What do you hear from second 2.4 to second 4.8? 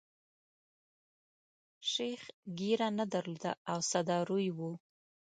ږیره نه درلوده او ساده روی وو.